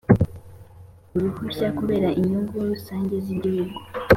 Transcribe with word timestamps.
uruhushya 1.15 1.67
kubera 1.77 2.07
inyungu 2.19 2.55
rusange 2.71 3.15
z 3.25 3.27
igihugu 3.35 3.77